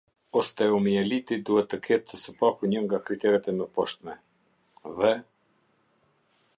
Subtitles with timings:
[0.39, 4.17] Osteomieliti duhet të ketë së paku një nga kriteret e mëposhtme:
[5.03, 5.15] Dhe.